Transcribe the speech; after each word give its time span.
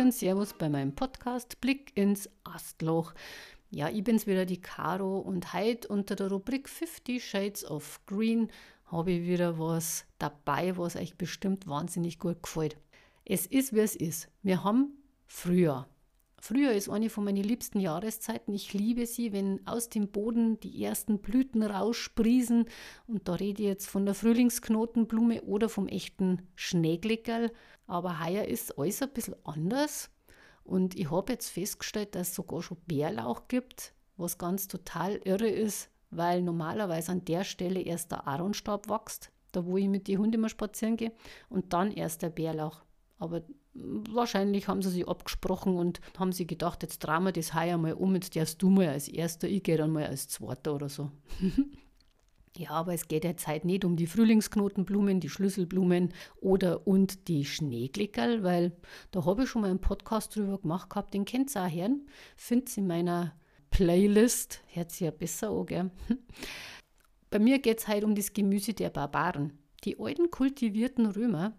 Und 0.00 0.14
Servus 0.14 0.54
bei 0.54 0.70
meinem 0.70 0.94
Podcast 0.94 1.60
Blick 1.60 1.94
ins 1.94 2.30
Astloch. 2.42 3.12
Ja, 3.70 3.90
ich 3.90 4.02
bin's 4.02 4.26
wieder, 4.26 4.46
die 4.46 4.58
Caro, 4.58 5.18
und 5.18 5.52
heute 5.52 5.88
unter 5.88 6.16
der 6.16 6.30
Rubrik 6.30 6.70
50 6.70 7.22
Shades 7.22 7.66
of 7.66 8.00
Green 8.06 8.48
habe 8.86 9.10
ich 9.10 9.28
wieder 9.28 9.58
was 9.58 10.06
dabei, 10.18 10.78
was 10.78 10.96
euch 10.96 11.18
bestimmt 11.18 11.68
wahnsinnig 11.68 12.18
gut 12.18 12.42
gefällt. 12.42 12.78
Es 13.26 13.44
ist, 13.44 13.74
wie 13.74 13.80
es 13.80 13.94
ist. 13.94 14.30
Wir 14.42 14.64
haben 14.64 14.96
Frühjahr. 15.26 15.86
Frühjahr 16.40 16.72
ist 16.72 16.88
eine 16.88 17.10
von 17.10 17.24
meinen 17.24 17.44
liebsten 17.44 17.80
Jahreszeiten. 17.80 18.54
Ich 18.54 18.72
liebe 18.72 19.04
sie, 19.06 19.32
wenn 19.32 19.66
aus 19.66 19.90
dem 19.90 20.08
Boden 20.08 20.58
die 20.60 20.82
ersten 20.82 21.18
Blüten 21.18 21.62
raussprießen. 21.62 22.64
Und 23.06 23.28
da 23.28 23.34
rede 23.34 23.62
ich 23.62 23.68
jetzt 23.68 23.88
von 23.88 24.06
der 24.06 24.14
Frühlingsknotenblume 24.14 25.42
oder 25.42 25.68
vom 25.68 25.86
echten 25.86 26.48
Schneeglickerl. 26.54 27.52
Aber 27.86 28.24
heuer 28.24 28.44
ist 28.44 28.78
alles 28.78 29.02
ein 29.02 29.10
bisschen 29.10 29.36
anders. 29.44 30.10
Und 30.64 30.98
ich 30.98 31.10
habe 31.10 31.32
jetzt 31.32 31.50
festgestellt, 31.50 32.14
dass 32.14 32.28
es 32.28 32.34
sogar 32.34 32.62
schon 32.62 32.78
Bärlauch 32.86 33.48
gibt, 33.48 33.92
was 34.16 34.38
ganz 34.38 34.66
total 34.66 35.16
irre 35.24 35.48
ist, 35.48 35.90
weil 36.10 36.42
normalerweise 36.42 37.12
an 37.12 37.24
der 37.24 37.44
Stelle 37.44 37.80
erst 37.80 38.12
der 38.12 38.26
Aaronstab 38.26 38.88
wächst, 38.88 39.30
da 39.52 39.66
wo 39.66 39.76
ich 39.76 39.88
mit 39.88 40.08
den 40.08 40.18
Hunden 40.18 40.34
immer 40.34 40.48
spazieren 40.48 40.96
gehe, 40.96 41.12
und 41.48 41.72
dann 41.72 41.90
erst 41.90 42.22
der 42.22 42.30
Bärlauch. 42.30 42.82
Aber 43.18 43.42
wahrscheinlich 43.74 44.68
haben 44.68 44.82
sie 44.82 44.90
sich 44.90 45.08
abgesprochen 45.08 45.76
und 45.76 46.00
haben 46.18 46.32
sich 46.32 46.46
gedacht, 46.46 46.82
jetzt 46.82 47.00
drehen 47.00 47.24
wir 47.24 47.32
das 47.32 47.54
heuer 47.54 47.78
mal 47.78 47.94
um, 47.94 48.14
jetzt 48.14 48.34
darfst 48.34 48.60
du 48.62 48.70
mal 48.70 48.88
als 48.88 49.08
Erster, 49.08 49.48
ich 49.48 49.62
gehe 49.62 49.76
dann 49.76 49.92
mal 49.92 50.06
als 50.06 50.28
Zweiter 50.28 50.74
oder 50.74 50.88
so. 50.88 51.10
ja, 52.56 52.70
aber 52.70 52.94
es 52.94 53.06
geht 53.06 53.24
jetzt 53.24 53.46
halt 53.46 53.64
nicht 53.64 53.84
um 53.84 53.96
die 53.96 54.06
Frühlingsknotenblumen, 54.08 55.20
die 55.20 55.28
Schlüsselblumen 55.28 56.12
oder 56.40 56.86
und 56.86 57.28
die 57.28 57.44
Schneeglickerl, 57.44 58.42
weil 58.42 58.72
da 59.12 59.24
habe 59.24 59.44
ich 59.44 59.48
schon 59.48 59.62
mal 59.62 59.70
einen 59.70 59.80
Podcast 59.80 60.34
drüber 60.34 60.58
gemacht 60.58 60.90
gehabt, 60.90 61.14
den 61.14 61.24
kennt 61.24 61.54
ihr 61.56 61.64
auch 61.64 61.70
hören. 61.70 62.06
Findet 62.36 62.76
in 62.76 62.86
meiner 62.88 63.34
Playlist, 63.70 64.62
hört 64.66 64.90
sich 64.90 65.00
ja 65.00 65.10
besser 65.12 65.50
an, 65.50 65.66
gell? 65.66 65.90
Bei 67.30 67.38
mir 67.38 67.60
geht 67.60 67.78
es 67.78 67.86
halt 67.86 68.02
um 68.02 68.16
das 68.16 68.32
Gemüse 68.32 68.74
der 68.74 68.90
Barbaren. 68.90 69.56
Die 69.84 69.98
alten 70.00 70.30
kultivierten 70.30 71.06
Römer 71.06 71.56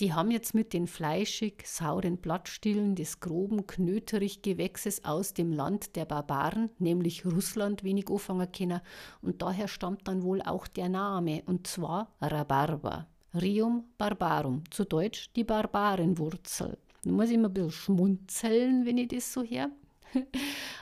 die 0.00 0.14
haben 0.14 0.30
jetzt 0.30 0.54
mit 0.54 0.72
den 0.72 0.86
fleischig 0.86 1.62
sauren 1.66 2.16
Blattstielen 2.16 2.94
des 2.94 3.20
groben 3.20 3.66
Knöterich-Gewächses 3.66 5.04
aus 5.04 5.34
dem 5.34 5.52
Land 5.52 5.94
der 5.94 6.06
Barbaren, 6.06 6.70
nämlich 6.78 7.26
Russland, 7.26 7.84
wenig 7.84 8.08
anfangen 8.08 8.50
können. 8.50 8.80
Und 9.20 9.42
daher 9.42 9.68
stammt 9.68 10.08
dann 10.08 10.22
wohl 10.22 10.40
auch 10.40 10.66
der 10.66 10.88
Name, 10.88 11.42
und 11.44 11.66
zwar 11.66 12.12
Rhabarber. 12.20 13.06
Rium 13.34 13.84
barbarum, 13.98 14.64
zu 14.70 14.84
Deutsch 14.84 15.30
die 15.36 15.44
Barbarenwurzel. 15.44 16.78
Da 17.04 17.10
muss 17.10 17.28
ich 17.28 17.34
immer 17.34 17.48
ein 17.48 17.54
bisschen 17.54 17.70
schmunzeln, 17.70 18.86
wenn 18.86 18.98
ich 18.98 19.08
das 19.08 19.32
so 19.32 19.42
höre. 19.42 19.70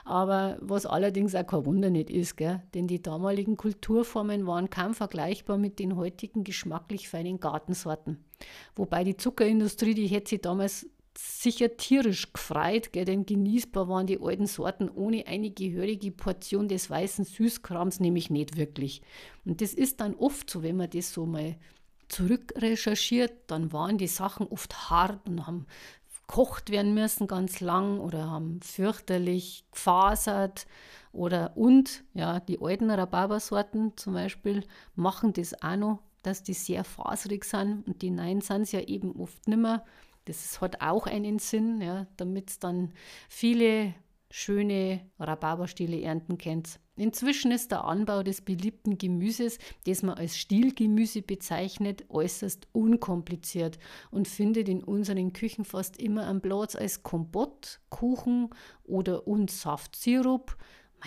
Aber 0.04 0.56
was 0.60 0.86
allerdings 0.86 1.34
auch 1.34 1.46
kein 1.46 1.66
Wunder 1.66 1.90
nicht 1.90 2.08
ist, 2.08 2.36
gell? 2.36 2.62
denn 2.72 2.86
die 2.86 3.02
damaligen 3.02 3.56
Kulturformen 3.56 4.46
waren 4.46 4.70
kaum 4.70 4.94
vergleichbar 4.94 5.58
mit 5.58 5.78
den 5.78 5.96
heutigen 5.96 6.44
geschmacklich 6.44 7.08
feinen 7.08 7.40
Gartensorten. 7.40 8.24
Wobei 8.76 9.04
die 9.04 9.16
Zuckerindustrie, 9.16 9.94
die 9.94 10.06
hätte 10.06 10.30
sich 10.30 10.40
damals 10.40 10.86
sicher 11.16 11.76
tierisch 11.76 12.32
gefreut, 12.32 12.92
gell? 12.92 13.04
denn 13.04 13.26
genießbar 13.26 13.88
waren 13.88 14.06
die 14.06 14.20
alten 14.20 14.46
Sorten 14.46 14.88
ohne 14.88 15.26
eine 15.26 15.50
gehörige 15.50 16.12
Portion 16.12 16.68
des 16.68 16.88
weißen 16.88 17.24
Süßkrams 17.24 17.98
nämlich 17.98 18.30
nicht 18.30 18.56
wirklich. 18.56 19.02
Und 19.44 19.60
das 19.60 19.74
ist 19.74 20.00
dann 20.00 20.14
oft 20.14 20.48
so, 20.48 20.62
wenn 20.62 20.76
man 20.76 20.90
das 20.90 21.12
so 21.12 21.26
mal 21.26 21.56
zurückrecherchiert, 22.08 23.32
dann 23.48 23.72
waren 23.72 23.98
die 23.98 24.06
Sachen 24.06 24.46
oft 24.46 24.90
hart 24.90 25.28
und 25.28 25.46
haben 25.46 25.66
gekocht 26.28 26.70
werden 26.70 26.94
müssen 26.94 27.26
ganz 27.26 27.60
lang 27.60 27.98
oder 27.98 28.30
haben 28.30 28.60
fürchterlich 28.60 29.64
gefasert 29.72 30.66
oder 31.10 31.56
und 31.56 32.04
ja, 32.14 32.38
die 32.38 32.60
alten 32.60 32.90
Rhabarbersorten 32.90 33.96
zum 33.96 34.14
Beispiel 34.14 34.64
machen 34.94 35.32
das 35.32 35.60
auch 35.62 35.76
noch, 35.76 36.02
dass 36.22 36.42
die 36.42 36.54
sehr 36.54 36.84
faserig 36.84 37.44
sind 37.44 37.86
und 37.86 38.02
die 38.02 38.10
neuen 38.10 38.40
sind 38.40 38.62
es 38.62 38.72
ja 38.72 38.80
eben 38.80 39.12
oft 39.12 39.46
nicht 39.48 39.58
mehr. 39.58 39.84
Das 40.24 40.60
hat 40.60 40.82
auch 40.82 41.06
einen 41.06 41.38
Sinn, 41.38 41.80
ja, 41.80 42.06
damit 42.16 42.50
es 42.50 42.58
dann 42.58 42.92
viele 43.28 43.94
schöne 44.30 45.00
Rhabarberstiele 45.18 46.02
ernten 46.02 46.36
könnt. 46.36 46.80
Inzwischen 46.96 47.52
ist 47.52 47.70
der 47.70 47.84
Anbau 47.84 48.22
des 48.22 48.42
beliebten 48.42 48.98
Gemüses, 48.98 49.58
das 49.86 50.02
man 50.02 50.18
als 50.18 50.36
Stielgemüse 50.36 51.22
bezeichnet, 51.22 52.04
äußerst 52.08 52.66
unkompliziert 52.72 53.78
und 54.10 54.26
findet 54.26 54.68
in 54.68 54.82
unseren 54.82 55.32
Küchen 55.32 55.64
fast 55.64 56.00
immer 56.02 56.26
einen 56.26 56.40
Platz 56.40 56.74
als 56.74 57.02
Kompott, 57.02 57.80
Kuchen 57.88 58.50
oder 58.84 59.26
und 59.28 59.50
Saftsirup. 59.50 60.56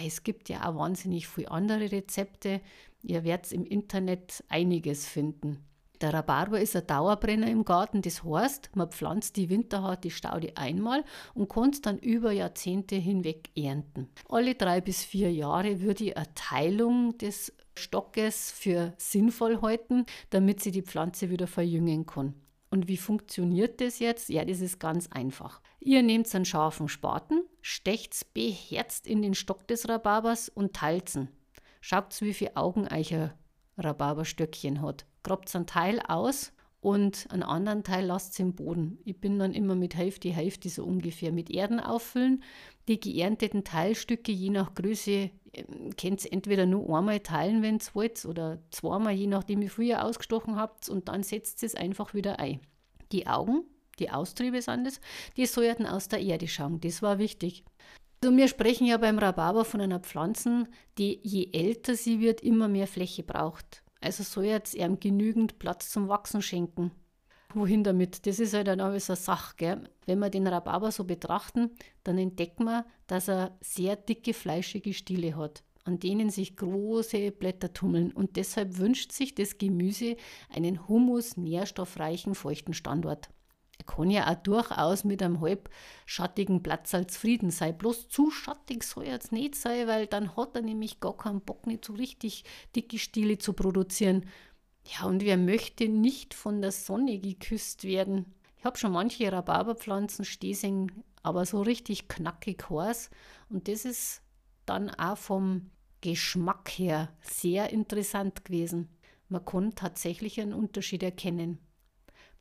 Es 0.03 0.23
gibt 0.23 0.47
ja 0.47 0.67
auch 0.67 0.77
wahnsinnig 0.77 1.27
viele 1.27 1.51
andere 1.51 1.91
Rezepte. 1.91 2.61
Ihr 3.03 3.23
werdet 3.23 3.51
im 3.51 3.65
Internet 3.65 4.43
einiges 4.49 5.07
finden. 5.07 5.65
Der 6.01 6.15
Rhabarber 6.15 6.59
ist 6.59 6.75
ein 6.75 6.87
Dauerbrenner 6.87 7.47
im 7.47 7.63
Garten. 7.63 8.01
Das 8.01 8.23
heißt, 8.23 8.71
man 8.75 8.89
pflanzt 8.89 9.37
die 9.37 9.49
winterharte 9.49 10.09
Staude 10.09 10.57
einmal 10.57 11.03
und 11.35 11.47
kann 11.47 11.69
es 11.69 11.81
dann 11.81 11.99
über 11.99 12.31
Jahrzehnte 12.31 12.95
hinweg 12.95 13.49
ernten. 13.55 14.09
Alle 14.27 14.55
drei 14.55 14.81
bis 14.81 15.03
vier 15.03 15.31
Jahre 15.31 15.81
würde 15.81 16.03
die 16.03 16.11
Erteilung 16.13 17.17
des 17.19 17.53
Stockes 17.77 18.51
für 18.51 18.93
sinnvoll 18.97 19.61
halten, 19.61 20.05
damit 20.31 20.61
sie 20.61 20.71
die 20.71 20.81
Pflanze 20.81 21.29
wieder 21.29 21.47
verjüngen 21.47 22.07
kann. 22.07 22.33
Und 22.71 22.87
wie 22.87 22.97
funktioniert 22.97 23.79
das 23.79 23.99
jetzt? 23.99 24.29
Ja, 24.29 24.43
das 24.43 24.61
ist 24.61 24.79
ganz 24.79 25.07
einfach. 25.11 25.61
Ihr 25.79 26.01
nehmt 26.01 26.33
einen 26.33 26.45
scharfen 26.45 26.87
Spaten, 26.87 27.43
stecht's 27.61 28.23
beherzt 28.23 29.05
in 29.05 29.21
den 29.21 29.35
Stock 29.35 29.67
des 29.67 29.87
Rhabarbers 29.87 30.49
und 30.49 30.73
teilt's. 30.73 31.19
Schaut, 31.81 32.21
wie 32.21 32.33
viele 32.33 32.55
Augen 32.55 32.87
euch 32.87 33.13
ein 33.13 33.33
Rhabarberstöckchen 33.77 34.81
hat 34.81 35.05
grabt 35.23 35.55
einen 35.55 35.67
Teil 35.67 35.99
aus 36.07 36.53
und 36.79 37.27
einen 37.29 37.43
anderen 37.43 37.83
Teil 37.83 38.05
lasst 38.05 38.39
im 38.39 38.55
Boden. 38.55 38.97
Ich 39.05 39.19
bin 39.19 39.37
dann 39.37 39.53
immer 39.53 39.75
mit 39.75 39.95
Hälfte, 39.95 40.29
Hälfte 40.29 40.69
so 40.69 40.83
ungefähr 40.83 41.31
mit 41.31 41.49
Erden 41.51 41.79
auffüllen. 41.79 42.43
Die 42.87 42.99
geernteten 42.99 43.63
Teilstücke 43.63 44.31
je 44.31 44.49
nach 44.49 44.73
Größe 44.73 45.29
ähm, 45.53 45.95
könnt 45.99 46.25
ihr 46.25 46.33
entweder 46.33 46.65
nur 46.65 46.97
einmal 46.97 47.19
teilen, 47.19 47.61
wenn 47.61 47.75
ihr 47.75 47.95
wollt, 47.95 48.25
oder 48.25 48.59
zweimal, 48.71 49.13
je 49.13 49.27
nachdem, 49.27 49.61
wie 49.61 49.69
viel 49.69 49.85
ihr 49.85 50.03
ausgestochen 50.03 50.55
habt, 50.55 50.89
und 50.89 51.07
dann 51.07 51.21
setzt 51.21 51.61
es 51.63 51.75
einfach 51.75 52.15
wieder 52.15 52.39
ein. 52.39 52.61
Die 53.11 53.27
Augen, 53.27 53.63
die 53.99 54.09
Austriebe 54.09 54.61
sind 54.61 54.87
es, 54.87 54.99
die 55.37 55.45
sollten 55.45 55.85
aus 55.85 56.07
der 56.07 56.21
Erde 56.21 56.47
schauen. 56.47 56.81
Das 56.81 57.03
war 57.03 57.19
wichtig. 57.19 57.63
Also 58.23 58.37
wir 58.37 58.47
sprechen 58.47 58.85
ja 58.85 58.97
beim 58.97 59.17
Rhabarber 59.17 59.65
von 59.65 59.81
einer 59.81 59.99
Pflanze, 59.99 60.67
die 60.99 61.19
je 61.23 61.49
älter 61.53 61.95
sie 61.95 62.19
wird, 62.19 62.41
immer 62.41 62.67
mehr 62.67 62.85
Fläche 62.85 63.23
braucht. 63.23 63.83
Also 63.99 64.21
soll 64.21 64.45
jetzt 64.45 64.75
ihm 64.75 64.99
genügend 64.99 65.57
Platz 65.57 65.89
zum 65.89 66.07
Wachsen 66.07 66.43
schenken. 66.43 66.91
Wohin 67.55 67.83
damit? 67.83 68.27
Das 68.27 68.39
ist 68.39 68.53
halt 68.53 68.67
dann 68.67 68.79
alles 68.79 69.09
eine 69.09 69.17
Sache. 69.17 69.55
Gell? 69.57 69.89
Wenn 70.05 70.19
wir 70.19 70.29
den 70.29 70.45
Rhabarber 70.45 70.91
so 70.91 71.03
betrachten, 71.03 71.71
dann 72.03 72.19
entdecken 72.19 72.65
wir, 72.65 72.85
dass 73.07 73.27
er 73.27 73.57
sehr 73.59 73.95
dicke, 73.95 74.35
fleischige 74.35 74.93
Stiele 74.93 75.35
hat, 75.35 75.63
an 75.83 75.97
denen 75.99 76.29
sich 76.29 76.55
große 76.55 77.31
Blätter 77.31 77.73
tummeln. 77.73 78.11
Und 78.11 78.35
deshalb 78.35 78.77
wünscht 78.77 79.13
sich 79.13 79.33
das 79.33 79.57
Gemüse 79.57 80.15
einen 80.49 80.87
humus, 80.87 81.37
nährstoffreichen, 81.37 82.35
feuchten 82.35 82.75
Standort. 82.75 83.31
Er 83.81 83.95
kann 83.95 84.11
ja 84.11 84.31
auch 84.31 84.35
durchaus 84.35 85.03
mit 85.03 85.23
einem 85.23 85.41
halbschattigen 85.41 86.61
Platz 86.61 86.93
als 86.93 87.13
zufrieden 87.13 87.49
sein. 87.49 87.77
Bloß 87.77 88.09
zu 88.09 88.29
schattig 88.29 88.83
soll 88.83 89.05
er 89.05 89.13
jetzt 89.13 89.31
nicht 89.31 89.55
sein, 89.55 89.87
weil 89.87 90.05
dann 90.05 90.35
hat 90.35 90.55
er 90.55 90.61
nämlich 90.61 90.99
gar 90.99 91.17
keinen 91.17 91.41
Bock, 91.41 91.65
nicht 91.65 91.83
so 91.83 91.93
richtig 91.93 92.43
dicke 92.75 92.99
Stiele 92.99 93.39
zu 93.39 93.53
produzieren. 93.53 94.27
Ja, 94.85 95.07
und 95.07 95.23
wer 95.23 95.37
möchte 95.37 95.89
nicht 95.89 96.35
von 96.35 96.61
der 96.61 96.71
Sonne 96.71 97.17
geküsst 97.17 97.83
werden? 97.83 98.35
Ich 98.59 98.65
habe 98.65 98.77
schon 98.77 98.91
manche 98.91 99.31
Rhabarberpflanzen 99.31 100.25
stehen 100.25 100.91
aber 101.23 101.45
so 101.45 101.61
richtig 101.61 102.07
knackig 102.07 102.69
heiß. 102.69 103.09
Und 103.49 103.67
das 103.67 103.85
ist 103.85 104.21
dann 104.67 104.91
auch 104.91 105.17
vom 105.17 105.71
Geschmack 106.01 106.69
her 106.69 107.09
sehr 107.21 107.71
interessant 107.71 108.45
gewesen. 108.45 108.89
Man 109.27 109.43
kann 109.43 109.73
tatsächlich 109.73 110.39
einen 110.39 110.53
Unterschied 110.53 111.01
erkennen. 111.01 111.57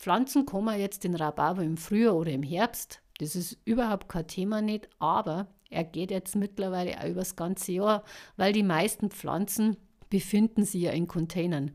Pflanzen 0.00 0.46
kann 0.46 0.64
man 0.64 0.80
jetzt 0.80 1.04
den 1.04 1.14
Rhabarber 1.14 1.62
im 1.62 1.76
Frühjahr 1.76 2.16
oder 2.16 2.30
im 2.32 2.42
Herbst. 2.42 3.02
Das 3.18 3.36
ist 3.36 3.58
überhaupt 3.66 4.08
kein 4.08 4.26
Thema 4.26 4.62
nicht, 4.62 4.88
aber 4.98 5.48
er 5.68 5.84
geht 5.84 6.10
jetzt 6.10 6.34
mittlerweile 6.36 6.98
auch 6.98 7.04
über 7.04 7.20
das 7.20 7.36
ganze 7.36 7.72
Jahr, 7.72 8.02
weil 8.38 8.54
die 8.54 8.62
meisten 8.62 9.10
Pflanzen 9.10 9.76
befinden 10.08 10.64
sich 10.64 10.80
ja 10.82 10.92
in 10.92 11.06
Containern. 11.06 11.72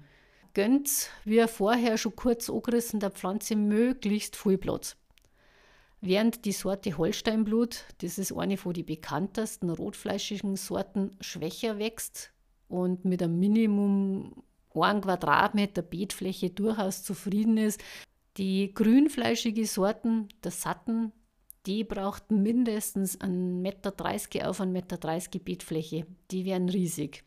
Gönnt, 0.55 1.11
wie 1.23 1.45
vorher 1.47 1.99
schon 1.99 2.15
kurz 2.15 2.49
angerissen, 2.49 2.99
der 2.99 3.11
Pflanze 3.11 3.55
möglichst 3.55 4.35
viel 4.35 4.57
Platz. 4.57 4.97
Während 6.01 6.45
die 6.45 6.51
Sorte 6.51 6.97
Holsteinblut, 6.97 7.83
das 7.99 8.17
ist 8.17 8.31
eine 8.31 8.57
von 8.57 8.73
den 8.73 8.87
bekanntesten 8.87 9.69
rotfleischigen 9.69 10.55
Sorten, 10.55 11.15
schwächer 11.21 11.77
wächst 11.77 12.31
und 12.69 13.05
mit 13.05 13.21
einem 13.21 13.39
Minimum 13.39 14.43
1 14.73 15.03
Quadratmeter 15.03 15.83
Beetfläche 15.83 16.49
durchaus 16.49 17.03
zufrieden 17.03 17.57
ist, 17.57 17.81
die 18.37 18.73
grünfleischige 18.73 19.65
Sorten 19.65 20.29
der 20.43 20.51
Satten 20.51 21.11
die 21.65 21.83
braucht 21.83 22.31
mindestens 22.31 23.19
1,30 23.19 23.27
Meter 23.27 24.49
auf 24.49 24.61
1,30 24.61 24.67
Meter 24.67 25.39
Beetfläche. 25.39 26.05
Die 26.31 26.45
wären 26.45 26.69
riesig. 26.69 27.23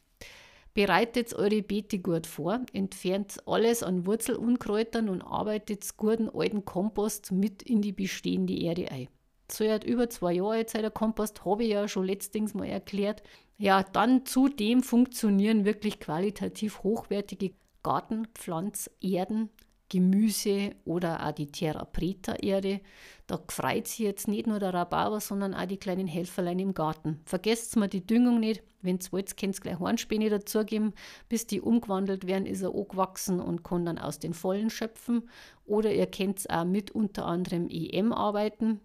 Bereitet 0.75 1.35
eure 1.35 1.63
Beete 1.63 1.99
gut 1.99 2.27
vor, 2.27 2.61
entfernt 2.73 3.39
alles 3.47 3.83
an 3.83 4.07
Wurzelunkräutern 4.07 5.09
und 5.09 5.23
arbeitet 5.23 5.97
guten 5.97 6.29
alten 6.29 6.65
Kompost 6.65 7.33
mit 7.33 7.65
in 7.65 7.83
die 7.83 7.93
bestehende 7.93 8.55
Erde 8.55 8.93
ein. 8.93 9.09
So 9.51 9.69
hat 9.69 9.83
über 9.83 10.09
zwei 10.09 10.35
Jahre 10.35 10.59
alt 10.59 10.75
der 10.75 10.91
Kompost, 10.91 11.45
habe 11.45 11.65
ich 11.65 11.71
ja 11.71 11.89
schon 11.89 12.07
letztens 12.07 12.55
mal 12.55 12.69
erklärt. 12.69 13.25
Ja, 13.57 13.83
dann 13.83 14.25
zudem 14.25 14.85
funktionieren 14.85 15.65
wirklich 15.65 15.99
qualitativ 15.99 16.85
hochwertige 16.85 17.55
Gartenpflanzerden, 17.83 19.49
Gemüse 19.89 20.73
oder 20.85 21.27
auch 21.27 21.33
die 21.33 21.51
Terra 21.51 21.85
Preta 21.85 22.35
Erde. 22.35 22.81
Da 23.27 23.41
freut 23.49 23.87
sich 23.87 24.01
jetzt 24.01 24.29
nicht 24.29 24.47
nur 24.47 24.59
der 24.59 24.75
Rhabarber, 24.75 25.21
sondern 25.21 25.55
auch 25.55 25.67
die 25.67 25.77
kleinen 25.77 26.07
Helferlein 26.07 26.59
im 26.59 26.75
Garten. 26.75 27.21
Vergesst 27.25 27.77
mal 27.77 27.89
die 27.89 28.07
Düngung 28.07 28.41
nicht. 28.41 28.63
Wenn 28.83 28.99
ihr 28.99 29.13
wollt, 29.13 29.37
könnt 29.37 29.57
ihr 29.57 29.61
gleich 29.61 29.79
Hornspäne 29.79 30.31
dazugeben. 30.31 30.93
Bis 31.29 31.47
die 31.47 31.61
umgewandelt 31.61 32.27
werden, 32.27 32.47
ist 32.47 32.63
er 32.63 32.75
angewachsen 32.75 33.41
und 33.41 33.65
kann 33.65 33.87
dann 33.87 33.99
aus 33.99 34.19
den 34.19 34.35
Vollen 34.35 34.71
schöpfen. 34.71 35.29
Oder 35.67 35.93
ihr 35.93 36.07
könnt 36.07 36.49
auch 36.51 36.65
mit 36.65 36.91
unter 36.91 37.27
anderem 37.27 37.69
EM 37.69 38.13
arbeiten 38.13 38.81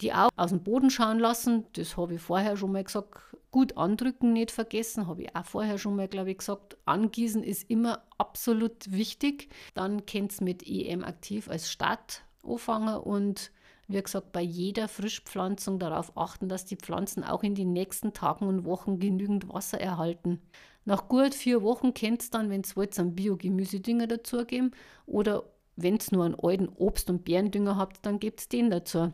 die 0.00 0.12
auch 0.12 0.28
aus 0.36 0.50
dem 0.50 0.62
Boden 0.62 0.90
schauen 0.90 1.18
lassen. 1.18 1.66
Das 1.74 1.96
habe 1.96 2.14
ich 2.14 2.20
vorher 2.20 2.56
schon 2.56 2.72
mal 2.72 2.84
gesagt. 2.84 3.18
Gut 3.54 3.76
andrücken 3.76 4.32
nicht 4.32 4.50
vergessen, 4.50 5.06
habe 5.06 5.22
ich 5.22 5.36
auch 5.36 5.44
vorher 5.44 5.78
schon 5.78 5.94
mal, 5.94 6.08
glaube 6.08 6.32
ich, 6.32 6.38
gesagt. 6.38 6.76
Angießen 6.86 7.44
ist 7.44 7.70
immer 7.70 8.02
absolut 8.18 8.90
wichtig. 8.90 9.48
Dann 9.74 10.06
könnt 10.06 10.40
ihr 10.40 10.44
mit 10.44 10.66
EM 10.66 11.04
aktiv 11.04 11.48
als 11.48 11.70
Start 11.70 12.24
anfangen 12.42 12.96
und 12.96 13.52
wie 13.86 14.02
gesagt, 14.02 14.32
bei 14.32 14.40
jeder 14.40 14.88
Frischpflanzung 14.88 15.78
darauf 15.78 16.16
achten, 16.16 16.48
dass 16.48 16.64
die 16.64 16.74
Pflanzen 16.74 17.22
auch 17.22 17.44
in 17.44 17.54
den 17.54 17.72
nächsten 17.72 18.12
Tagen 18.12 18.48
und 18.48 18.64
Wochen 18.64 18.98
genügend 18.98 19.48
Wasser 19.48 19.80
erhalten. 19.80 20.42
Nach 20.84 21.06
gut 21.06 21.32
vier 21.32 21.62
Wochen 21.62 21.94
könnt 21.94 22.24
ihr 22.24 22.30
dann, 22.32 22.50
wenn 22.50 22.62
ihr 22.62 22.74
wollt, 22.74 22.98
einen 22.98 23.14
Biogemüsedünger 23.14 24.08
dazugeben 24.08 24.72
oder 25.06 25.44
wenn 25.76 25.94
ihr 25.94 26.00
nur 26.10 26.24
einen 26.24 26.40
alten 26.42 26.70
Obst- 26.70 27.08
und 27.08 27.24
Beerendünger 27.24 27.76
habt, 27.76 28.04
dann 28.04 28.18
gebt 28.18 28.52
den 28.52 28.70
dazu. 28.70 29.12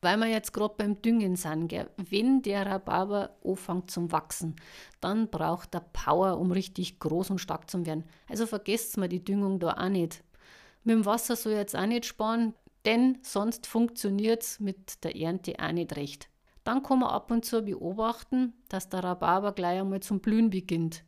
Weil 0.00 0.16
wir 0.18 0.26
jetzt 0.26 0.52
gerade 0.52 0.74
beim 0.76 1.02
Düngen 1.02 1.34
sind, 1.34 1.68
gell? 1.68 1.90
wenn 1.96 2.42
der 2.42 2.66
Rhabarber 2.66 3.36
anfängt 3.44 3.90
zum 3.90 4.12
Wachsen, 4.12 4.54
dann 5.00 5.28
braucht 5.28 5.74
er 5.74 5.80
Power, 5.80 6.38
um 6.38 6.52
richtig 6.52 7.00
groß 7.00 7.30
und 7.30 7.38
stark 7.38 7.68
zu 7.68 7.84
werden. 7.84 8.04
Also 8.28 8.46
vergesst 8.46 8.96
mal 8.96 9.08
die 9.08 9.24
Düngung 9.24 9.58
da 9.58 9.72
auch 9.72 9.88
nicht. 9.88 10.22
Mit 10.84 10.94
dem 10.94 11.04
Wasser 11.04 11.34
soll 11.34 11.54
jetzt 11.54 11.76
auch 11.76 11.86
nicht 11.86 12.06
sparen, 12.06 12.54
denn 12.84 13.18
sonst 13.22 13.66
funktioniert 13.66 14.42
es 14.42 14.60
mit 14.60 15.02
der 15.02 15.16
Ernte 15.16 15.54
auch 15.58 15.72
nicht 15.72 15.96
recht. 15.96 16.28
Dann 16.62 16.82
kann 16.82 17.00
man 17.00 17.10
ab 17.10 17.30
und 17.30 17.44
zu 17.44 17.62
beobachten, 17.62 18.52
dass 18.68 18.88
der 18.88 19.02
Rhabarber 19.02 19.52
gleich 19.52 19.80
einmal 19.80 20.00
zum 20.00 20.20
Blühen 20.20 20.50
beginnt. 20.50 21.02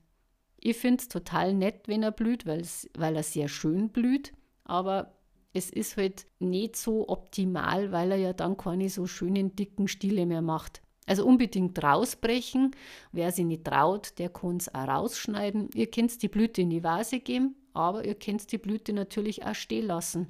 Ich 0.59 0.77
finde 0.77 1.03
es 1.03 1.09
total 1.09 1.55
nett, 1.55 1.87
wenn 1.87 2.03
er 2.03 2.13
blüht, 2.13 2.45
weil 2.45 3.17
er 3.17 3.23
sehr 3.23 3.49
schön 3.49 3.91
blüht, 3.91 4.33
aber 4.65 5.20
es 5.53 5.71
ist 5.71 5.97
halt 5.97 6.27
nicht 6.39 6.77
so 6.77 7.09
optimal, 7.09 7.93
weil 7.93 8.13
er 8.13 8.19
ja 8.19 8.33
dann 8.33 8.57
keine 8.57 8.89
so 8.89 9.07
schönen 9.07 9.57
dicken 9.57 9.89
Stiele 9.89 10.27
mehr 10.27 10.43
macht. 10.43 10.83
Also 11.07 11.27
unbedingt 11.27 11.83
rausbrechen. 11.83 12.71
Wer 13.11 13.33
sich 13.33 13.45
nicht 13.45 13.65
traut, 13.65 14.19
der 14.19 14.29
kann 14.29 14.59
es 14.59 14.73
auch 14.73 14.87
rausschneiden. 14.87 15.71
Ihr 15.75 15.91
könnt 15.91 16.23
die 16.23 16.29
Blüte 16.29 16.63
in 16.63 16.71
die 16.71 16.85
Vase 16.85 17.19
geben, 17.19 17.57
aber 17.73 18.05
ihr 18.05 18.15
könnt 18.15 18.53
die 18.53 18.59
Blüte 18.59 18.93
natürlich 18.93 19.45
auch 19.45 19.55
stehen 19.55 19.87
lassen, 19.87 20.29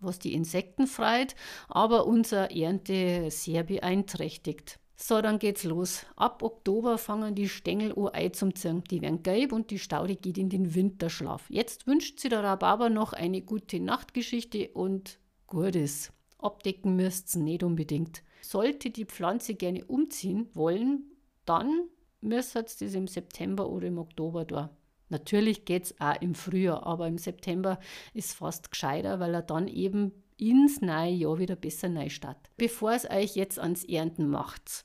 was 0.00 0.18
die 0.18 0.34
Insekten 0.34 0.86
freut, 0.86 1.34
aber 1.68 2.06
unsere 2.06 2.54
Ernte 2.54 3.30
sehr 3.30 3.62
beeinträchtigt. 3.62 4.78
So, 5.00 5.22
dann 5.22 5.38
geht's 5.38 5.62
los. 5.62 6.04
Ab 6.16 6.42
Oktober 6.42 6.98
fangen 6.98 7.36
die 7.36 7.48
Stängel 7.48 7.92
an 7.96 8.08
einzuziehen. 8.08 8.82
Die 8.90 9.00
werden 9.00 9.22
gelb 9.22 9.52
und 9.52 9.70
die 9.70 9.78
Staude 9.78 10.16
geht 10.16 10.38
in 10.38 10.48
den 10.48 10.74
Winterschlaf. 10.74 11.48
Jetzt 11.48 11.86
wünscht 11.86 12.18
sie 12.18 12.28
der 12.28 12.42
Rhabarber 12.42 12.90
noch 12.90 13.12
eine 13.12 13.40
gute 13.40 13.78
Nachtgeschichte 13.78 14.70
und 14.74 15.20
Gutes. 15.46 16.12
Abdecken 16.38 16.96
müsst 16.96 17.34
ihr 17.36 17.42
nicht 17.42 17.62
unbedingt. 17.62 18.22
Sollte 18.42 18.90
die 18.90 19.04
Pflanze 19.04 19.54
gerne 19.54 19.84
umziehen 19.84 20.48
wollen, 20.54 21.04
dann 21.44 21.88
müsst 22.20 22.56
ihr 22.56 22.62
das 22.64 22.80
im 22.80 23.06
September 23.06 23.68
oder 23.68 23.86
im 23.86 23.98
Oktober 23.98 24.44
da. 24.44 24.76
Natürlich 25.10 25.64
geht 25.64 25.84
es 25.84 26.00
auch 26.00 26.20
im 26.20 26.34
Frühjahr, 26.34 26.84
aber 26.84 27.06
im 27.06 27.18
September 27.18 27.78
ist 28.14 28.34
fast 28.34 28.70
gescheiter, 28.70 29.20
weil 29.20 29.32
er 29.32 29.42
dann 29.42 29.68
eben 29.68 30.12
ins 30.38 30.80
neue 30.80 31.12
Jahr 31.12 31.38
wieder 31.38 31.56
besser 31.56 31.88
neu 31.88 32.08
startet. 32.08 32.50
Bevor 32.56 32.92
es 32.92 33.08
euch 33.10 33.36
jetzt 33.36 33.58
ans 33.58 33.84
Ernten 33.84 34.28
macht, 34.28 34.84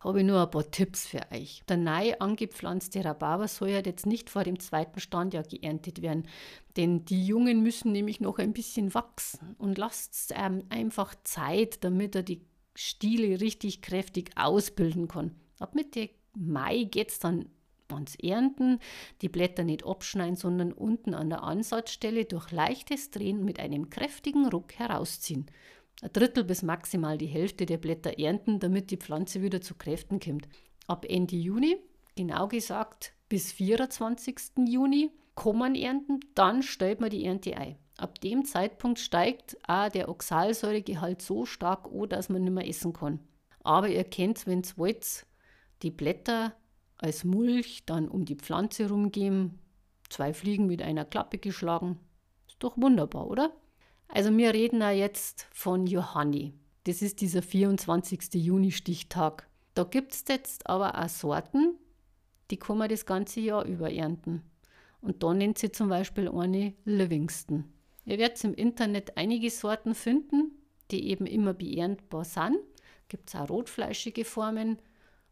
habe 0.00 0.20
ich 0.20 0.26
nur 0.26 0.42
ein 0.42 0.50
paar 0.50 0.70
Tipps 0.70 1.06
für 1.06 1.22
euch. 1.32 1.62
Der 1.68 1.78
neu 1.78 2.14
angepflanzte 2.18 3.04
Rhabarber 3.04 3.48
soll 3.48 3.70
ja 3.70 3.80
jetzt 3.80 4.04
nicht 4.04 4.28
vor 4.28 4.44
dem 4.44 4.60
zweiten 4.60 5.00
Standjahr 5.00 5.44
geerntet 5.44 6.02
werden, 6.02 6.28
denn 6.76 7.04
die 7.06 7.26
Jungen 7.26 7.62
müssen 7.62 7.92
nämlich 7.92 8.20
noch 8.20 8.38
ein 8.38 8.52
bisschen 8.52 8.92
wachsen 8.92 9.56
und 9.58 9.78
lasst 9.78 10.32
ähm, 10.36 10.64
einfach 10.68 11.14
Zeit, 11.24 11.82
damit 11.84 12.14
er 12.14 12.22
die 12.22 12.42
Stiele 12.74 13.40
richtig 13.40 13.80
kräftig 13.80 14.32
ausbilden 14.36 15.08
kann. 15.08 15.34
Ab 15.58 15.74
Mitte 15.74 16.10
Mai 16.34 16.84
geht 16.84 17.10
es 17.10 17.18
dann 17.18 17.48
ans 17.94 18.16
Ernten, 18.16 18.78
die 19.22 19.28
Blätter 19.28 19.64
nicht 19.64 19.86
abschneiden, 19.86 20.36
sondern 20.36 20.72
unten 20.72 21.14
an 21.14 21.30
der 21.30 21.42
Ansatzstelle 21.42 22.24
durch 22.24 22.50
leichtes 22.52 23.10
Drehen 23.10 23.44
mit 23.44 23.60
einem 23.60 23.90
kräftigen 23.90 24.48
Ruck 24.48 24.74
herausziehen 24.74 25.46
ein 26.02 26.12
Drittel 26.12 26.44
bis 26.44 26.62
maximal 26.62 27.18
die 27.18 27.26
Hälfte 27.26 27.66
der 27.66 27.78
Blätter 27.78 28.18
ernten, 28.18 28.58
damit 28.58 28.90
die 28.90 28.96
Pflanze 28.96 29.42
wieder 29.42 29.60
zu 29.60 29.74
Kräften 29.74 30.20
kommt. 30.20 30.48
Ab 30.86 31.06
Ende 31.08 31.36
Juni, 31.36 31.76
genau 32.16 32.48
gesagt 32.48 33.14
bis 33.28 33.52
24. 33.52 34.36
Juni, 34.66 35.10
kann 35.34 35.58
man 35.58 35.74
ernten, 35.74 36.20
dann 36.34 36.62
stellt 36.62 37.00
man 37.00 37.10
die 37.10 37.24
Ernte 37.24 37.56
ein. 37.56 37.76
Ab 37.96 38.20
dem 38.20 38.44
Zeitpunkt 38.44 38.98
steigt 38.98 39.56
auch 39.66 39.88
der 39.88 40.08
Oxalsäuregehalt 40.08 41.22
so 41.22 41.46
stark 41.46 41.88
an, 41.92 42.08
dass 42.08 42.28
man 42.28 42.42
nicht 42.42 42.52
mehr 42.52 42.68
essen 42.68 42.92
kann. 42.92 43.20
Aber 43.62 43.88
ihr 43.88 44.04
kennt, 44.04 44.46
wenn 44.46 44.62
ihr 44.62 44.76
wollt, 44.76 45.26
die 45.82 45.90
Blätter 45.90 46.54
als 46.98 47.24
Mulch 47.24 47.84
dann 47.86 48.08
um 48.08 48.24
die 48.24 48.36
Pflanze 48.36 48.88
rumgeben, 48.88 49.58
zwei 50.08 50.32
Fliegen 50.32 50.66
mit 50.66 50.82
einer 50.82 51.04
Klappe 51.04 51.38
geschlagen. 51.38 51.98
Ist 52.46 52.62
doch 52.62 52.76
wunderbar, 52.76 53.28
oder? 53.28 53.52
Also 54.08 54.36
wir 54.36 54.54
reden 54.54 54.80
ja 54.80 54.90
jetzt 54.90 55.48
von 55.52 55.86
Johanni. 55.86 56.54
Das 56.84 57.02
ist 57.02 57.20
dieser 57.20 57.42
24. 57.42 58.34
Juni-Stichtag. 58.34 59.48
Da 59.74 59.84
gibt 59.84 60.12
es 60.12 60.24
jetzt 60.28 60.68
aber 60.68 61.02
auch 61.02 61.08
Sorten, 61.08 61.78
die 62.50 62.58
kann 62.58 62.78
man 62.78 62.88
das 62.88 63.06
ganze 63.06 63.40
Jahr 63.40 63.64
über 63.64 63.92
ernten. 63.92 64.42
Und 65.00 65.22
da 65.22 65.34
nennt 65.34 65.58
sie 65.58 65.72
zum 65.72 65.88
Beispiel 65.88 66.28
eine 66.28 66.74
Livingston. 66.84 67.64
Ihr 68.04 68.18
werdet 68.18 68.42
im 68.44 68.54
Internet 68.54 69.16
einige 69.16 69.50
Sorten 69.50 69.94
finden, 69.94 70.52
die 70.90 71.08
eben 71.08 71.26
immer 71.26 71.54
beerntbar 71.54 72.24
sind. 72.24 72.58
Gibt 73.08 73.28
es 73.28 73.34
auch 73.34 73.48
rotfleischige 73.48 74.24
Formen. 74.24 74.78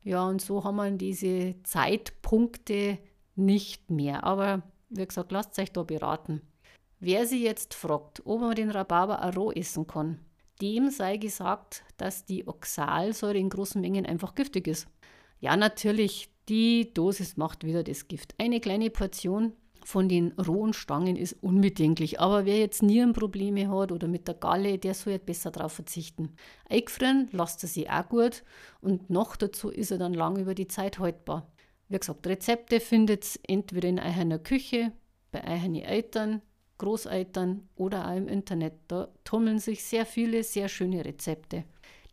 Ja, 0.04 0.26
und 0.26 0.40
so 0.42 0.64
haben 0.64 0.76
wir 0.76 0.90
diese 0.90 1.54
Zeitpunkte 1.62 2.98
nicht 3.36 3.90
mehr. 3.90 4.24
Aber 4.24 4.62
wie 4.88 5.06
gesagt, 5.06 5.32
lasst 5.32 5.58
euch 5.58 5.72
da 5.72 5.82
beraten. 5.82 6.42
Wer 7.00 7.26
sie 7.26 7.42
jetzt 7.42 7.74
fragt, 7.74 8.22
ob 8.26 8.40
man 8.40 8.54
den 8.54 8.70
Rhabarber 8.70 9.24
auch 9.24 9.36
roh 9.36 9.52
essen 9.52 9.86
kann, 9.86 10.20
dem 10.60 10.90
sei 10.90 11.16
gesagt, 11.16 11.82
dass 11.96 12.24
die 12.24 12.46
Oxalsäure 12.46 13.38
in 13.38 13.48
großen 13.48 13.80
Mengen 13.80 14.06
einfach 14.06 14.34
giftig 14.34 14.68
ist. 14.68 14.86
Ja, 15.40 15.56
natürlich, 15.56 16.30
die 16.48 16.92
Dosis 16.94 17.36
macht 17.36 17.64
wieder 17.64 17.82
das 17.82 18.06
Gift. 18.06 18.34
Eine 18.38 18.60
kleine 18.60 18.90
Portion 18.90 19.52
von 19.84 20.08
den 20.08 20.32
rohen 20.32 20.72
Stangen 20.72 21.16
ist 21.16 21.42
unbedenklich, 21.42 22.20
aber 22.20 22.44
wer 22.44 22.58
jetzt 22.58 22.82
Nierenprobleme 22.82 23.68
hat 23.68 23.92
oder 23.92 24.08
mit 24.08 24.28
der 24.28 24.34
Galle, 24.34 24.78
der 24.78 24.94
soll 24.94 25.14
jetzt 25.14 25.26
besser 25.26 25.50
darauf 25.50 25.72
verzichten. 25.72 26.34
Eingefrieren 26.68 27.28
lasst 27.32 27.62
er 27.62 27.68
sich 27.68 27.90
auch 27.90 28.08
gut 28.08 28.42
und 28.80 29.10
noch 29.10 29.36
dazu 29.36 29.70
ist 29.70 29.90
er 29.90 29.98
dann 29.98 30.14
lang 30.14 30.38
über 30.38 30.54
die 30.54 30.68
Zeit 30.68 30.98
haltbar. 30.98 31.50
Wie 31.88 31.98
gesagt, 31.98 32.26
Rezepte 32.26 32.80
findet 32.80 33.36
ihr 33.36 33.54
entweder 33.54 33.88
in 33.88 33.98
einer 33.98 34.38
Küche, 34.38 34.92
bei 35.30 35.42
euren 35.44 35.74
Eltern, 35.74 36.42
Großeltern 36.78 37.68
oder 37.74 38.08
auch 38.08 38.16
im 38.16 38.28
Internet. 38.28 38.74
Da 38.88 39.08
tummeln 39.24 39.58
sich 39.58 39.84
sehr 39.84 40.06
viele 40.06 40.42
sehr 40.42 40.68
schöne 40.68 41.04
Rezepte. 41.04 41.64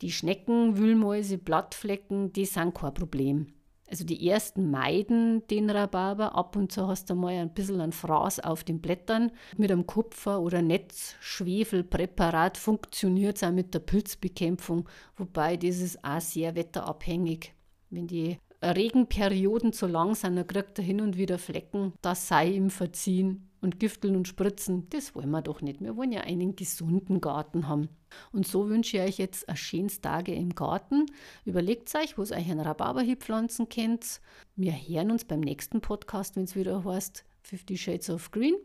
Die 0.02 0.12
Schnecken, 0.12 0.78
Wühlmäuse, 0.78 1.38
Blattflecken, 1.38 2.32
die 2.34 2.46
sind 2.46 2.76
kein 2.76 2.94
Problem. 2.94 3.54
Also 3.90 4.06
die 4.06 4.28
ersten 4.30 4.70
meiden 4.70 5.46
den 5.48 5.70
Rhabarber. 5.70 6.36
Ab 6.36 6.56
und 6.56 6.72
zu 6.72 6.88
hast 6.88 7.10
du 7.10 7.16
mal 7.16 7.34
ein 7.34 7.54
bisschen 7.54 7.82
ein 7.82 7.92
Fraß 7.92 8.40
auf 8.42 8.64
den 8.64 8.82
Blättern. 8.82 9.32
Mit 9.58 9.72
einem 9.72 9.88
Kupfer- 9.88 10.42
oder 10.42 10.62
Netzschwefelpräparat 10.62 12.58
funktioniert 12.58 13.38
es 13.38 13.44
auch 13.44 13.52
mit 13.52 13.74
der 13.74 13.80
Pilzbekämpfung, 13.80 14.88
wobei 15.18 15.58
das 15.58 15.80
ist 15.80 16.04
auch 16.04 16.22
sehr 16.22 16.56
wetterabhängig. 16.56 17.54
Wenn 17.90 18.08
die 18.08 18.38
Regenperioden 18.62 19.74
zu 19.74 19.88
lang 19.88 20.14
sind, 20.16 20.36
dann 20.36 20.46
kriegt 20.46 20.78
er 20.78 20.86
hin 20.86 21.02
und 21.02 21.18
wieder 21.18 21.40
Flecken. 21.40 21.94
Das 22.02 22.28
sei 22.28 22.50
ihm 22.50 22.70
verziehen 22.70 23.49
und 23.62 23.80
Gifteln 23.80 24.16
und 24.16 24.28
Spritzen, 24.28 24.90
das 24.90 25.16
wollen 25.16 25.32
wir 25.32 25.42
doch 25.42 25.62
nicht. 25.62 25.82
Wir 25.82 25.96
wollen 25.96 26.12
ja 26.12 26.22
einen 26.22 26.56
gesunden 26.56 27.22
Garten 27.22 27.68
haben. 27.68 27.90
Und 28.32 28.48
so 28.48 28.70
wünsche 28.70 28.98
ich 28.98 29.04
euch 29.04 29.18
jetzt 29.18 29.48
ein 29.50 29.58
schönes 29.58 30.02
Tage 30.02 30.34
im 30.34 30.56
Garten. 30.56 31.06
Überlegt 31.46 31.94
euch, 31.96 32.18
wo 32.18 32.24
ihr 32.24 32.32
euch 32.32 32.50
einen 32.50 32.62
Rhabarber 32.62 33.04
pflanzen 33.18 33.70
könnt. 33.70 34.22
Wir 34.56 34.74
hören 34.74 35.12
uns 35.12 35.26
beim 35.26 35.42
nächsten 35.42 35.82
Podcast, 35.82 36.36
wenn 36.36 36.44
es 36.44 36.56
wieder 36.56 36.84
heißt 36.84 37.24
Fifty 37.42 37.78
Shades 37.78 38.10
of 38.10 38.32
Green. 38.32 38.56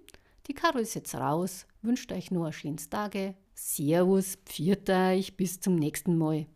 Die 0.47 0.55
Caro 0.55 0.79
ist 0.79 0.95
jetzt 0.95 1.15
raus. 1.15 1.67
Wünscht 1.83 2.13
euch 2.13 2.31
nur 2.31 2.47
ein 2.47 2.53
schönes 2.53 2.89
Tage. 2.89 3.35
Servus, 3.55 4.37
pfiat 4.47 4.91
euch, 4.91 5.37
bis 5.37 5.61
zum 5.61 5.77
nächsten 5.77 6.19
Mal. 6.19 6.47